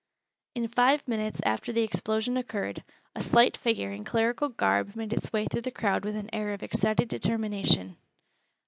[0.55, 5.31] In five minutes after the explosion occurred, a slight figure in clerical garb made its
[5.31, 7.97] way through the crowd with an air of excited determination.